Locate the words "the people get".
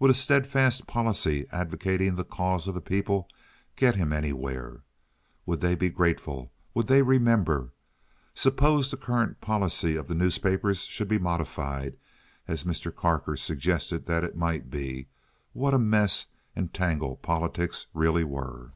2.74-3.94